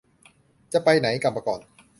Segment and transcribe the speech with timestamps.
[0.73, 1.59] จะไปไหน กลับมาก่อน